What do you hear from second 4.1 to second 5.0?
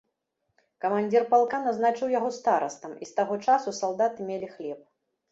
мелі хлеб.